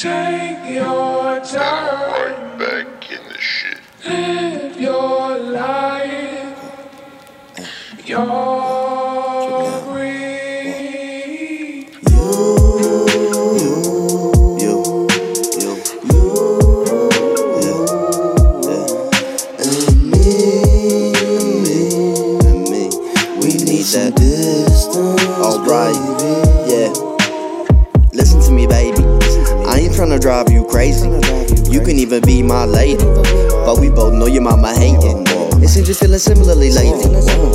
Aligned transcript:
Take 0.00 0.76
your 0.76 1.40
time. 1.44 2.10
Right 2.10 2.58
back 2.58 3.12
in 3.12 3.22
the 3.28 3.38
shit. 3.38 3.76
Live 4.06 4.80
your 4.80 5.38
life. 5.38 6.56
Your 8.06 8.24
breathe. 9.92 11.20
You, 12.08 12.24
you, 14.56 14.74
yeah, 15.36 15.68
yeah. 16.08 16.40
And 19.60 19.76
me, 20.10 21.12
and 22.40 22.60
me, 22.70 22.82
we 23.36 23.50
need 23.68 23.84
that 23.92 24.12
distance. 24.16 25.22
Alright, 25.44 26.00
I 30.00 30.04
ain't 30.04 30.22
drive 30.22 30.50
you 30.50 30.64
crazy. 30.64 31.08
You 31.70 31.80
can 31.82 31.98
even 31.98 32.22
be 32.22 32.42
my 32.42 32.64
lady, 32.64 33.04
but 33.04 33.78
we 33.78 33.90
both 33.90 34.14
know 34.14 34.26
your 34.26 34.40
mama 34.40 34.72
hating. 34.72 35.26
It 35.62 35.68
seems 35.68 35.88
you're 35.88 35.94
feeling 35.94 36.18
similarly 36.18 36.70
lately. 36.70 37.14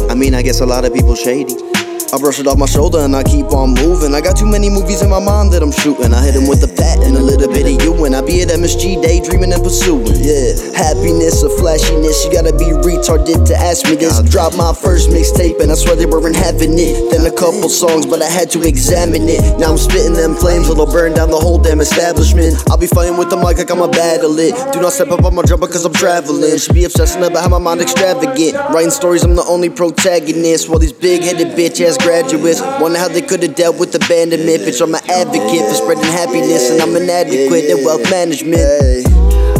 I 0.09 0.13
mean, 0.13 0.35
I 0.35 0.43
guess 0.43 0.61
a 0.61 0.65
lot 0.65 0.85
of 0.85 0.93
people 0.93 1.15
shady. 1.15 1.74
I 2.15 2.17
brush 2.17 2.39
it 2.39 2.47
off 2.47 2.57
my 2.57 2.65
shoulder 2.65 2.99
and 3.03 3.13
I 3.13 3.23
keep 3.23 3.51
on 3.51 3.75
moving. 3.75 4.15
I 4.15 4.21
got 4.21 4.37
too 4.37 4.47
many 4.47 4.69
movies 4.69 5.01
in 5.01 5.09
my 5.09 5.19
mind 5.19 5.51
that 5.51 5.59
I'm 5.59 5.75
shooting. 5.75 6.15
I 6.15 6.23
hit 6.23 6.31
him 6.31 6.47
with 6.47 6.63
a 6.63 6.71
pat 6.71 7.03
and 7.03 7.11
a 7.11 7.19
little 7.19 7.51
bit 7.51 7.67
of 7.67 7.75
you, 7.83 7.91
and 8.07 8.15
I 8.15 8.23
be 8.23 8.39
at 8.39 8.47
MSG 8.55 9.03
daydreaming 9.03 9.51
and 9.51 9.59
pursuing. 9.59 10.23
Yeah, 10.23 10.55
happiness 10.71 11.43
or 11.43 11.51
flashiness, 11.59 12.23
you 12.23 12.31
gotta 12.31 12.55
be 12.55 12.71
retarded 12.71 13.43
to 13.51 13.55
ask 13.59 13.83
me 13.91 13.99
this. 13.99 14.15
Dropped 14.31 14.55
my 14.55 14.71
first 14.71 15.11
mixtape 15.11 15.59
and 15.59 15.67
I 15.67 15.75
swear 15.75 15.99
they 15.99 16.05
weren't 16.05 16.39
having 16.39 16.79
it. 16.79 16.95
Then 17.11 17.27
a 17.27 17.35
couple 17.35 17.67
songs, 17.67 18.05
but 18.07 18.23
I 18.23 18.31
had 18.31 18.47
to 18.55 18.63
examine 18.63 19.27
it. 19.27 19.43
Now 19.59 19.75
I'm 19.75 19.77
spitting 19.77 20.15
them 20.15 20.39
flames 20.39 20.71
that'll 20.71 20.87
burn 20.87 21.19
down 21.19 21.35
the 21.35 21.41
whole 21.43 21.59
damn 21.59 21.81
establishment. 21.83 22.55
I'll 22.71 22.79
be 22.79 22.87
fighting 22.87 23.17
with 23.19 23.29
the 23.29 23.35
mic 23.35 23.59
like 23.59 23.67
I'm 23.67 23.83
a 23.83 23.91
battle 23.91 24.39
it. 24.39 24.55
Do 24.71 24.79
not 24.79 24.95
step 24.95 25.11
up 25.11 25.25
on 25.27 25.35
my 25.35 25.43
jumper 25.43 25.67
cause 25.67 25.83
I'm 25.83 25.91
traveling. 25.91 26.55
Should 26.63 26.79
be 26.79 26.85
obsessing 26.85 27.27
about 27.27 27.43
how 27.43 27.49
my 27.49 27.59
mind 27.59 27.81
extravagant. 27.81 28.55
Writing 28.71 28.95
stories, 28.95 29.27
I'm 29.27 29.35
the 29.35 29.43
only 29.43 29.67
protagonist. 29.67 30.69
While 30.69 30.79
these 30.79 30.95
big 30.95 31.21
headed 31.21 31.59
bitch 31.59 31.83
ass 31.83 31.99
graduates 32.05 32.61
wonder 32.79 32.99
how 32.99 33.07
they 33.07 33.21
could 33.21 33.41
have 33.41 33.55
dealt 33.55 33.79
with 33.79 33.95
abandonment. 33.95 34.61
Bitch, 34.61 34.79
I'm 34.79 34.93
an 34.93 35.01
advocate 35.09 35.65
for 35.65 35.73
spreading 35.73 36.03
happiness, 36.05 36.69
and 36.69 36.79
I'm 36.79 36.95
inadequate 36.95 37.65
in 37.65 37.83
wealth 37.83 38.05
management. 38.11 39.09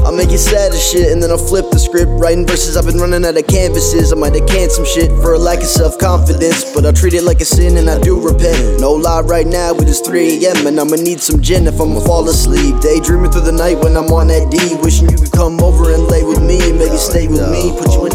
I'll 0.06 0.14
make 0.14 0.30
it 0.30 0.38
sad 0.38 0.72
as 0.72 0.78
shit 0.86 1.12
and 1.12 1.18
then 1.18 1.32
I'll 1.32 1.42
flip 1.42 1.66
the 1.74 1.80
script. 1.80 2.14
Writing 2.22 2.46
verses, 2.46 2.78
I've 2.78 2.86
been 2.86 3.02
running 3.02 3.26
out 3.26 3.42
of 3.42 3.48
canvases. 3.48 4.14
I 4.14 4.16
might 4.16 4.38
have 4.38 4.46
canned 4.46 4.72
some 4.72 4.86
shit 4.86 5.10
for 5.18 5.34
a 5.34 5.40
lack 5.42 5.66
of 5.66 5.66
self 5.66 5.98
confidence. 5.98 6.62
But 6.78 6.86
I 6.86 6.92
treat 6.94 7.16
it 7.18 7.24
like 7.24 7.42
a 7.42 7.46
sin 7.46 7.76
and 7.82 7.90
I 7.90 7.98
do 7.98 8.22
repent. 8.22 8.80
No 8.80 8.94
lie, 8.94 9.26
right 9.26 9.48
now 9.48 9.74
it 9.74 9.90
is 9.90 10.02
3 10.06 10.46
a.m. 10.46 10.68
and 10.68 10.80
I'ma 10.80 11.02
need 11.02 11.20
some 11.22 11.42
gin 11.42 11.66
if 11.66 11.82
I'ma 11.82 12.06
fall 12.06 12.30
asleep. 12.30 12.78
Daydreaming 12.86 13.32
through 13.32 13.50
the 13.50 13.58
night 13.58 13.82
when 13.82 13.98
I'm 13.98 14.14
on 14.14 14.30
that 14.30 14.54
D. 14.54 14.78
Wishing 14.86 15.10
you 15.10 15.18
could 15.18 15.34
come 15.34 15.58
over 15.60 15.90
and 15.90 16.06
lay 16.06 16.22
with 16.22 16.38
me. 16.38 16.62
And 16.70 16.78
maybe 16.78 17.02
stay 17.02 17.26
with 17.28 17.42
me, 17.50 17.74
put 17.74 17.90
you 17.98 18.06
in 18.06 18.14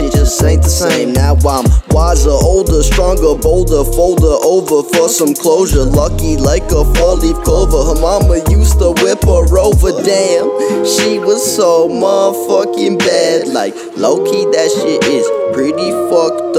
shit 0.00 0.12
just 0.12 0.42
ain't 0.42 0.62
the 0.62 0.68
same. 0.68 1.12
Now 1.12 1.34
I'm 1.34 1.66
wiser, 1.90 2.30
older, 2.30 2.82
stronger, 2.82 3.34
bolder, 3.40 3.84
folder 3.84 4.36
over 4.44 4.82
for 4.88 5.08
some 5.08 5.34
closure. 5.34 5.84
Lucky 5.84 6.36
like 6.36 6.64
a 6.72 6.84
fall 6.94 7.16
leaf 7.16 7.36
clover. 7.44 7.94
Her 7.94 8.00
mama 8.00 8.40
used 8.48 8.78
to 8.78 8.92
whip 9.02 9.22
her 9.24 9.58
over. 9.58 9.92
Damn, 10.02 10.48
she 10.84 11.18
was 11.18 11.40
so 11.44 11.88
motherfucking 11.88 12.98
bad. 12.98 13.48
Like 13.48 13.74
low 13.96 14.24
key, 14.24 14.44
that 14.52 14.70
shit 14.70 15.04
is 15.04 15.26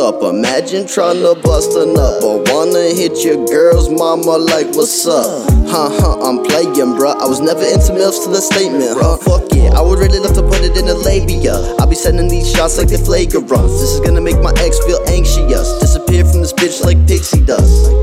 up. 0.01 0.23
Imagine 0.23 0.87
trying 0.87 1.21
to 1.21 1.37
bust 1.43 1.77
a 1.77 1.85
nut, 1.85 2.21
but 2.21 2.49
wanna 2.49 2.89
hit 2.89 3.23
your 3.23 3.45
girl's 3.45 3.87
mama 3.89 4.37
like, 4.37 4.65
what's 4.73 5.05
up? 5.05 5.45
Huh, 5.69 5.93
huh, 5.93 6.25
I'm 6.25 6.43
playing, 6.43 6.97
bruh. 6.97 7.13
I 7.21 7.27
was 7.29 7.39
never 7.39 7.61
into 7.61 7.93
MILFs 7.93 8.25
to 8.25 8.29
the 8.29 8.41
statement, 8.41 8.97
huh? 8.97 9.17
Fuck 9.17 9.53
it, 9.53 9.71
I 9.71 9.81
would 9.81 9.99
really 9.99 10.17
love 10.17 10.33
to 10.33 10.41
put 10.41 10.61
it 10.61 10.75
in 10.75 10.89
a 10.89 10.95
labia. 10.95 11.53
I'll 11.77 11.87
be 11.87 11.95
sending 11.95 12.27
these 12.27 12.51
shots 12.51 12.79
like 12.79 12.89
they 12.89 12.97
flagrants. 12.97 13.77
This 13.79 13.93
is 13.93 13.99
gonna 13.99 14.21
make 14.21 14.41
my 14.41 14.53
ex 14.57 14.79
feel 14.85 14.99
anxious. 15.07 15.69
Disappear 15.79 16.25
from 16.25 16.41
this 16.41 16.53
bitch 16.53 16.83
like 16.83 16.97
pixie 17.07 17.45
dust. 17.45 17.93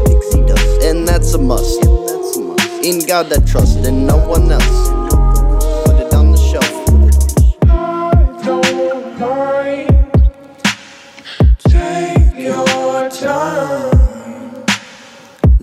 And 0.87 1.07
that's 1.07 1.35
a 1.35 1.39
must. 1.39 1.83
In 2.87 3.05
God 3.07 3.27
that 3.31 3.45
trust, 3.45 3.77
and 3.85 4.07
no 4.07 4.17
one 4.29 4.51
else. 4.51 4.98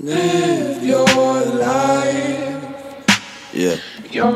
Live 0.06 0.84
your 0.84 1.04
life. 1.58 2.64
Yeah. 3.52 3.78
Your 4.12 4.32